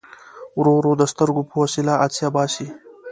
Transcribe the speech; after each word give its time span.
ورو 0.57 0.73
ورو 0.77 0.91
د 0.99 1.03
سترګو 1.11 1.41
په 1.49 1.55
وسیله 1.63 1.93
عدسیه 2.03 2.29
باسي. 2.35 2.67